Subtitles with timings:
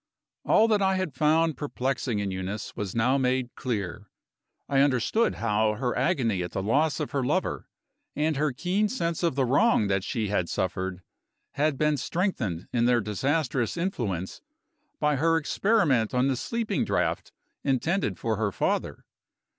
[0.45, 4.07] All that I had found perplexing in Eunice was now made clear.
[4.67, 7.69] I understood how her agony at the loss of her lover,
[8.15, 11.03] and her keen sense of the wrong that she had suffered,
[11.51, 14.41] had been strengthened in their disastrous influence
[14.99, 17.31] by her experiment on the sleeping draught
[17.63, 19.05] intended for her father.